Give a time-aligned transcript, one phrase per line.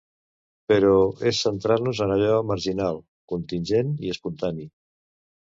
[0.71, 0.93] Però
[1.31, 2.99] és centrar-nos en allò marginal,
[3.35, 4.69] contingent i espontani.